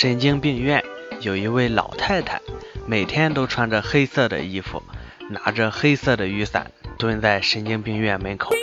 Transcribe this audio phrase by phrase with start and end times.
[0.00, 0.84] 神经病院
[1.22, 2.40] 有一位老太太，
[2.86, 4.80] 每天都穿着黑色的衣服，
[5.28, 8.54] 拿着黑色的雨伞，蹲在神经病院门口。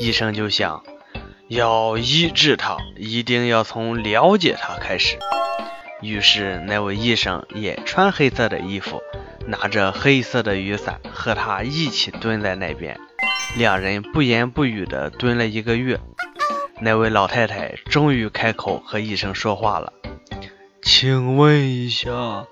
[0.00, 0.82] 医生就想，
[1.46, 5.16] 要医治她，一定要从了解她开始。
[6.02, 9.00] 于是那位医生也穿黑色的衣服，
[9.46, 12.98] 拿着黑色的雨伞，和她一起蹲在那边。
[13.56, 16.00] 两人不言不语地蹲了一个月。
[16.80, 19.92] 那位老太太终于开口和医生说话了。
[20.84, 22.44] 请问一下，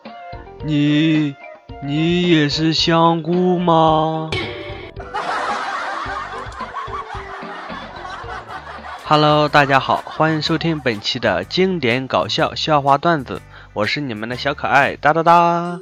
[0.64, 1.36] 你
[1.82, 4.30] 你也是香菇吗？
[9.04, 13.42] Hello，大家好，欢迎收听本期的经典搞笑笑话段子，
[13.74, 15.78] 我是你们的小可爱哒哒哒。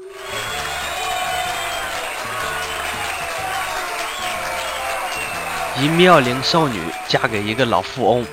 [5.80, 8.26] 一妙龄少女嫁给一个老富翁，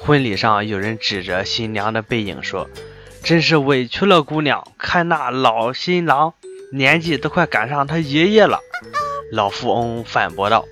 [0.00, 2.68] 婚礼上有人指着新娘的背影说。
[3.22, 6.34] 真是委屈了姑娘，看那老新郎
[6.72, 8.58] 年纪都快赶上他爷爷了。
[9.30, 10.64] 老富翁反驳道：“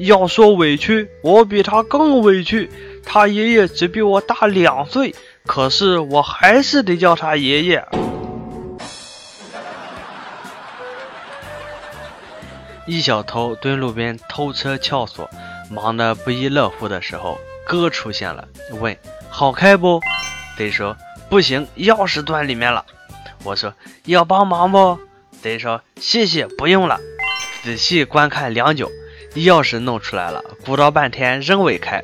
[0.00, 2.70] 要说委屈，我比他更委屈。
[3.04, 5.14] 他爷爷只比我大两岁，
[5.46, 7.86] 可是我还是得叫他爷爷。”
[12.86, 15.28] 一小偷蹲路边偷车撬锁，
[15.70, 18.48] 忙得不亦乐乎的时候，哥出现了，
[18.80, 18.96] 问
[19.28, 20.00] ：“好开不？”
[20.56, 20.96] 贼说。
[21.28, 22.84] 不行，钥匙断里面了。
[23.44, 24.98] 我说要帮忙不？
[25.40, 26.98] 贼说谢谢，不用了。
[27.62, 28.90] 仔细观看良久，
[29.34, 32.02] 钥匙弄出来了，鼓捣半天仍未开。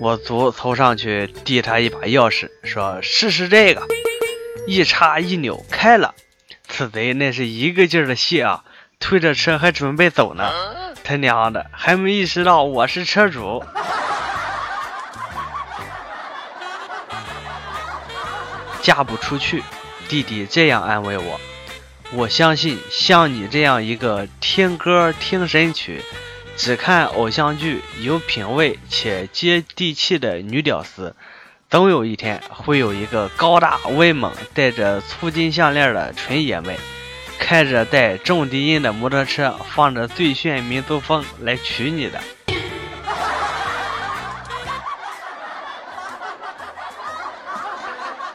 [0.00, 3.86] 我足凑上去递他一把钥匙，说试试这个。
[4.66, 6.14] 一插一扭开了。
[6.68, 8.64] 此贼那是一个劲儿的谢啊，
[8.98, 10.50] 推着车还准备走呢。
[11.04, 13.64] 他娘的，还没意识到我是车主。
[18.88, 19.62] 嫁不出去，
[20.08, 21.38] 弟弟这样安慰我。
[22.10, 26.02] 我相信像你这样一个听歌听神曲，
[26.56, 31.14] 只看偶像剧、有品位且接地气的女屌丝，
[31.68, 36.74] 总有一天会有一个高大威猛、戴着粗金项链的纯爷们，
[37.38, 42.18] 开着带重低音的摩托车，放着最炫民族风来娶你的。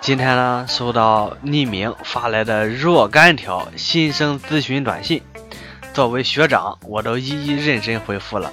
[0.04, 5.22] 今天呢，收到匿名发来的若干条新生咨询短信，
[5.94, 8.52] 作为学长，我都一一认真回复了。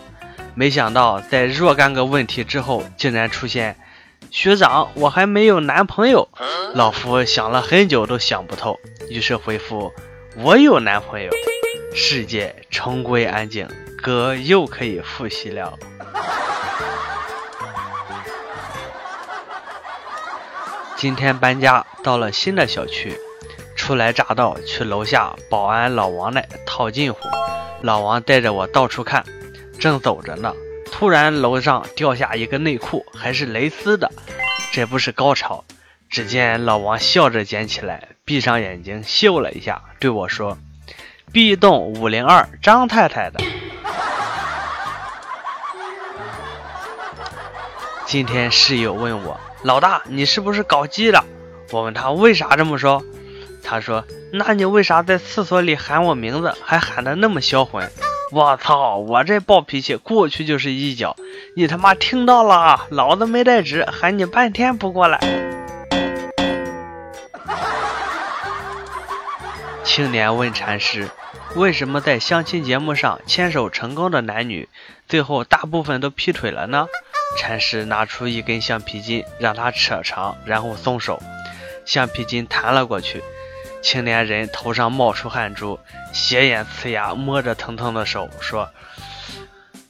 [0.54, 3.76] 没想到在若干个问题之后，竟然出现
[4.30, 6.28] “学长，我还没有男朋友”。
[6.72, 8.78] 老夫想了很久都想不透，
[9.08, 9.92] 于是回复
[10.38, 11.30] ：“我有男朋友。”
[11.92, 13.66] 世界重归安静，
[14.00, 15.76] 哥又可以复习了。
[21.00, 23.18] 今天搬家到了新的小区，
[23.74, 27.18] 初来乍到，去楼下保安老王那套近乎。
[27.80, 29.24] 老王带着我到处看，
[29.78, 30.52] 正走着呢，
[30.92, 34.12] 突然楼上掉下一个内裤，还是蕾丝的，
[34.72, 35.64] 这不是高潮。
[36.10, 40.58] 只见老王笑着捡起来，闭上眼睛嗅了一下，对我说
[41.32, 43.40] ：“B 栋五零二张太太的。”
[48.04, 49.40] 今天室友问我。
[49.62, 51.24] 老大，你是不是搞基了？
[51.70, 53.04] 我问他为啥这么说，
[53.62, 57.90] 他说：“那你为啥在厕所里喊我名字，还喊得那么销魂？”
[58.32, 58.96] 我操！
[58.96, 61.14] 我这暴脾气过去就是一脚，
[61.56, 62.86] 你他妈听到了？
[62.88, 65.20] 老子没带纸，喊你半天不过来。
[69.84, 71.10] 青年问禅师
[71.54, 74.68] ：“为什么在相亲节目上牵手成功的男女，
[75.06, 76.86] 最后大部分都劈腿了呢？”
[77.36, 81.22] 禅师拿出一根橡皮筋，让他扯长，然后松手，
[81.84, 83.22] 橡皮筋弹了过去。
[83.82, 85.78] 青年人头上冒出汗珠，
[86.12, 88.68] 斜眼呲牙，摸着疼疼的手说：“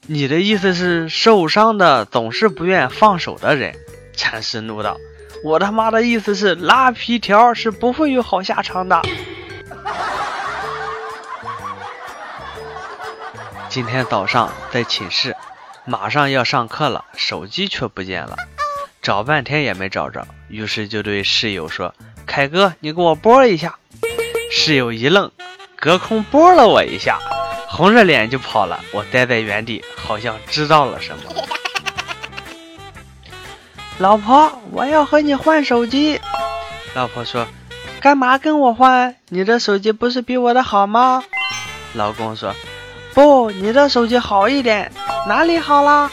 [0.06, 3.74] 你的意思是受伤的总是不愿放手的人？”
[4.14, 4.96] 禅师怒道
[5.42, 9.02] ：“我他妈的意思是拉皮条是不会有好下场的。
[13.68, 15.34] ”今天早上在寝室。
[15.90, 18.36] 马上要上课了，手机却不见了，
[19.02, 21.92] 找半天也没找着，于是就对室友说
[22.24, 23.76] ：“凯哥，你给我拨一下。”
[24.52, 25.32] 室友一愣，
[25.74, 27.18] 隔空拨了我一下，
[27.68, 28.78] 红着脸就跑了。
[28.92, 31.24] 我待在原地，好像知道了什么。
[33.98, 36.20] 老婆，我要和你换手机。
[36.94, 37.48] 老婆说
[38.00, 39.16] ：“干嘛跟我换？
[39.28, 41.24] 你的手机不是比我的好吗？”
[41.94, 42.54] 老公说
[43.12, 44.92] ：“不，你的手机好一点。”
[45.26, 46.10] 哪里好啦？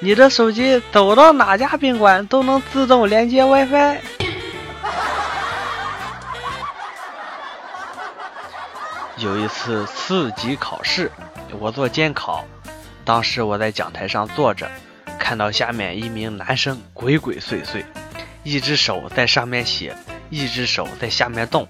[0.00, 3.96] 你的手机走到哪家宾馆都能自动连接 wifi
[9.16, 11.10] 有一次四级考试
[11.58, 12.44] 我做监考
[13.04, 14.70] 当时我在讲台上坐着
[15.18, 17.82] 看到下面一名男生鬼鬼祟祟
[18.42, 19.96] 一只手在上面写
[20.28, 21.66] 一只手在下面动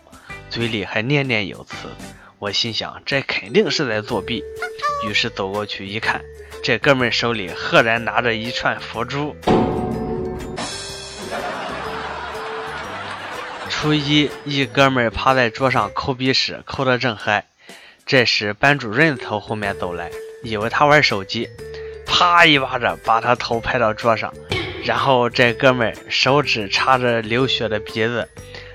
[0.51, 1.89] 嘴里还念念有词。
[2.39, 4.43] 我心想这肯定是在作弊。
[5.05, 6.23] 于是走过去一看，
[6.63, 9.37] 这哥们手里赫然拿着一串佛珠。
[13.69, 17.47] 初一，一哥们趴在桌上抠鼻屎，抠得正嗨。
[18.07, 20.11] 这时班主任从后面走来，
[20.43, 21.49] 以为他玩手机，
[22.07, 24.33] 啪一巴掌把他头拍到桌上。
[24.85, 28.29] 然后这哥们手指插着流血的鼻子，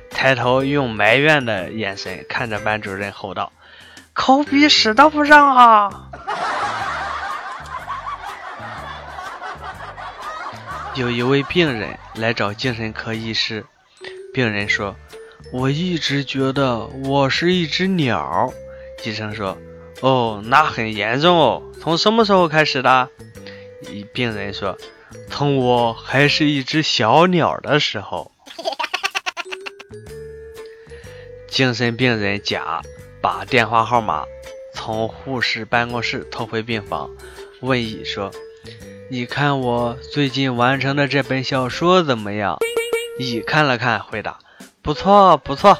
[0.10, 3.52] 抬头用埋怨的眼神看着班主任，吼道
[4.22, 6.10] ：“抠鼻屎都不让啊！”
[10.94, 13.66] 有一位病人来找精神科医师。
[14.32, 14.96] 病人说
[15.52, 18.54] ：“我一直觉得我是一只鸟。”
[19.04, 19.58] 医生说
[20.02, 21.64] ：“哦，那很严重哦。
[21.82, 23.10] 从什么时候开始的？”
[24.14, 24.78] 病人说
[25.32, 28.32] ：“从我还是一只小鸟的时候。
[31.50, 32.84] ”精神病人甲
[33.22, 34.26] 把电话号码
[34.74, 37.10] 从护士办公室偷回病房，
[37.60, 38.32] 问乙说
[39.12, 42.58] ：“你看我最近完成的这本小说怎么样？”
[43.20, 44.40] 乙看了看，回答
[44.82, 45.78] ：“不错，不错，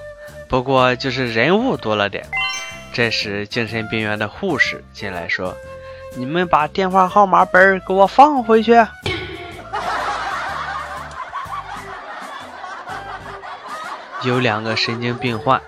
[0.48, 2.30] 不过就是人物多了点。”
[2.94, 5.56] 这时，精神病院的护士进来说
[6.16, 8.74] ：“你们把电话号码本给我放回去。”
[14.24, 15.60] 有两个神经病患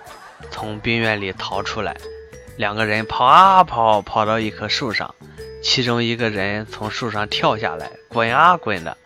[0.51, 1.95] 从病院里逃出来，
[2.57, 5.13] 两个人跑啊跑，跑到一棵树上，
[5.63, 8.97] 其中一个人从树上跳下来，滚啊滚的。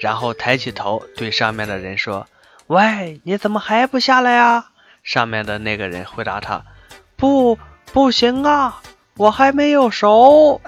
[0.00, 2.26] 然后抬起头对上面的人说
[2.68, 4.70] ：“喂，你怎么还不下来啊？”
[5.04, 6.62] 上面的那个人回答他
[7.16, 7.58] ：“不，
[7.92, 8.80] 不行啊，
[9.16, 10.60] 我还没有熟。”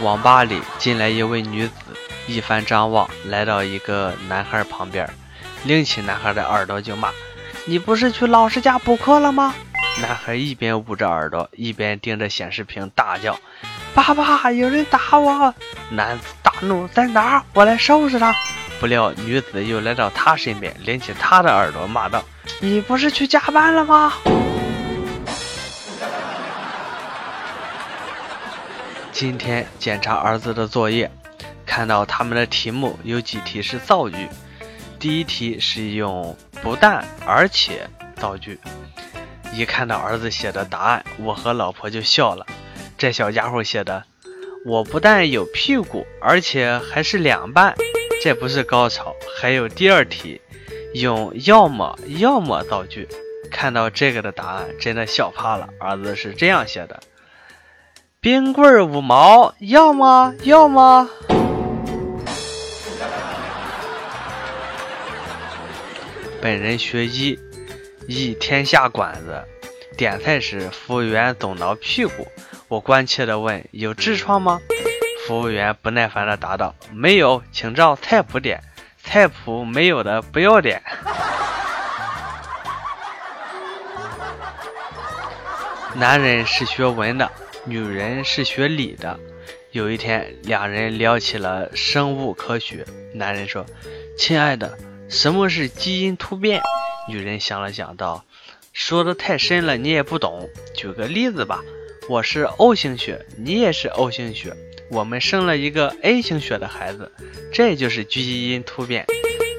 [0.00, 1.74] 网吧里进来一位女子，
[2.26, 5.08] 一番张望，来到一个男孩旁边，
[5.64, 7.10] 拎起男孩的耳朵就骂
[7.66, 9.54] ：“你不是去老师家补课了吗？”
[10.00, 13.38] 男孩一边捂着耳朵，一边盯着显示屏大叫。
[13.94, 15.54] 爸爸，有人打我！
[15.90, 17.42] 男子大怒，在哪儿？
[17.54, 18.34] 我来收拾他。
[18.78, 22.22] 不料女子又来到他身边，拎起他的耳朵，骂道
[22.60, 24.12] ：“你不是去加班了吗？”
[29.10, 31.10] 今天检查儿子的作业，
[31.64, 34.28] 看到他们的题目有几题是造句。
[35.06, 37.88] 第一题是用“不但而且”
[38.18, 38.58] 造句。
[39.52, 42.44] 一看到儿子写的答案，我和老婆就笑了。
[42.98, 44.02] 这小家伙写的，
[44.64, 47.76] 我不但有屁股，而且还是两半，
[48.20, 49.14] 这不是高潮。
[49.40, 50.40] 还有第二题，
[50.94, 53.06] 用要么要么造句。
[53.48, 55.68] 看到这个的答案，真的笑趴了。
[55.78, 56.98] 儿子是这样写的：
[58.20, 61.08] 冰棍五毛，要么要么。
[66.46, 67.36] 本人学医，
[68.06, 69.42] 医天下馆子，
[69.96, 72.24] 点菜时服务员总挠屁股。
[72.68, 74.60] 我关切地问：“有痔疮吗？”
[75.26, 78.62] 服务员不耐烦地答道：“没有，请照菜谱点。
[79.02, 80.80] 菜谱没有的不要点。
[85.98, 87.28] ”男人是学文的，
[87.64, 89.18] 女人是学理的。
[89.72, 92.86] 有一天，两人聊起了生物科学。
[93.12, 93.66] 男人说
[94.16, 96.62] ：“亲爱的，什么是基因突变？”
[97.08, 98.24] 女人想了想道
[98.72, 100.48] ：“说的太深了，你也不懂。
[100.74, 101.60] 举个例子吧。”
[102.08, 104.54] 我是 O 型血，你也是 O 型血，
[104.90, 107.10] 我们生了一个 A 型血的孩子，
[107.52, 109.04] 这就是基因突变。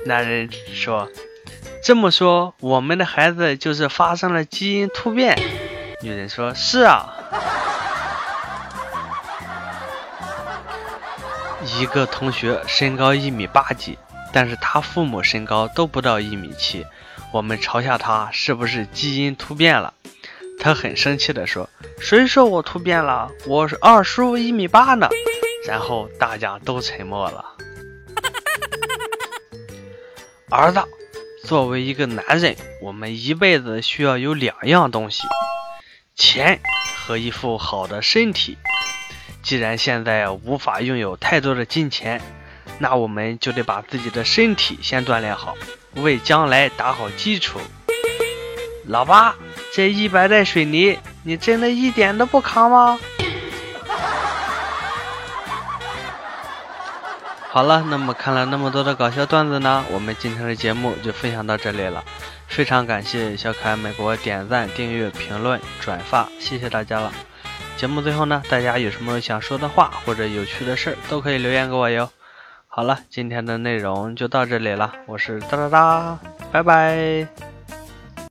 [0.05, 1.09] 男人说
[1.83, 5.37] ：“这么说，我们的孩子就是发生了基因突变。”
[6.01, 7.09] 女人说：“是啊。”
[11.77, 13.97] 一个同学身高一米八几，
[14.39, 16.85] 但是他父母身高都不到一米七，
[17.33, 19.95] 我们嘲笑他是不是基因突变了。
[20.59, 21.67] 他很生气地说
[21.99, 23.31] ：“谁说我突变了？
[23.47, 25.09] 我是二叔一米八呢。”
[25.65, 27.45] 然后大家都沉默了。
[30.51, 30.83] 儿子，
[31.43, 35.23] 作为一个男人，我们一辈子需要有两样东西：
[36.15, 36.59] 钱
[36.95, 38.55] 和一副好的身体。
[39.41, 42.21] 既然现在无法拥有太多的金钱，
[42.79, 45.55] 那我们就得把自己的身体先锻炼好
[45.95, 47.59] 为将来打好基础。
[48.85, 49.35] 老八
[49.73, 52.99] 这一百袋水泥你真的一点都不扛吗？
[57.49, 62.03] 好了那么看了那么多的搞笑段子呢我们今天的节目就分享到这里了。
[62.47, 67.11] 非常感谢小可爱们给我点赞订阅评论转发谢谢大家了。
[67.75, 72.09] 节目最后呢大家有什么想说的话或者有趣的事儿都可以留言给我哟。
[72.77, 76.19] 好了今天的内容就到这里了我是哒哒哒
[76.51, 77.56] 拜拜。